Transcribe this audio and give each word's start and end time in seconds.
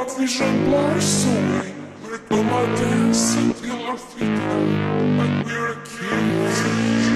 Away. 0.00 1.74
We're 2.02 2.18
gonna 2.30 2.74
dance 2.74 3.36
until 3.36 3.82
our 3.84 3.98
feet. 3.98 4.28
Like 5.18 5.44
we're 5.44 5.74
kids. 5.84 7.09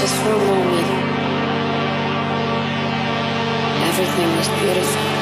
Just 0.00 0.14
for 0.22 0.32
a 0.32 0.38
moment, 0.38 0.86
everything 3.84 4.34
was 4.34 4.48
beautiful. 4.48 5.19